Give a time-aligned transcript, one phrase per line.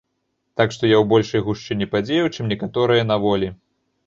[0.61, 3.53] Так што я ў большай гушчыні падзеяў, чым некаторыя на волі.